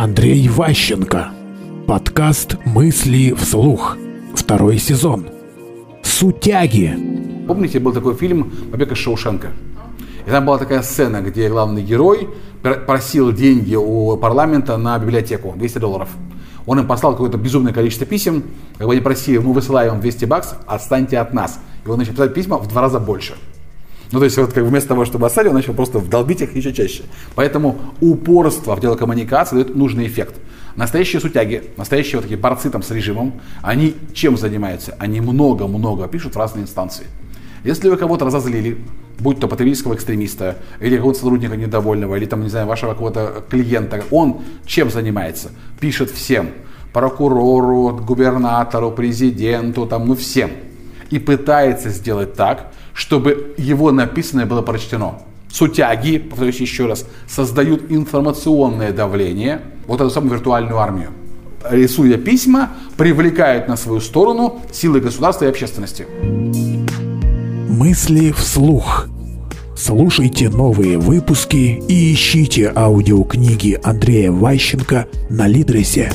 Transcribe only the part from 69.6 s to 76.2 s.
Слушайте новые выпуски и ищите аудиокниги Андрея Ващенко на Лидресе.